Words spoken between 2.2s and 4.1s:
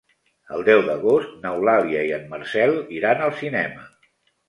Marcel iran al cinema.